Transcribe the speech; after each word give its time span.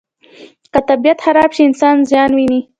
که 0.73 0.79
طبیعت 0.89 1.19
خراب 1.25 1.51
شي، 1.55 1.61
انسان 1.65 1.95
زیان 2.09 2.31
ویني. 2.35 2.59